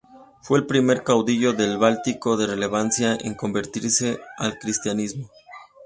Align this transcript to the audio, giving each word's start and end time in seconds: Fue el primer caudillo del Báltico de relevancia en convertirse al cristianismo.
Fue 0.41 0.57
el 0.57 0.65
primer 0.65 1.03
caudillo 1.03 1.53
del 1.53 1.77
Báltico 1.77 2.35
de 2.35 2.47
relevancia 2.47 3.15
en 3.23 3.35
convertirse 3.35 4.19
al 4.37 4.57
cristianismo. 4.57 5.29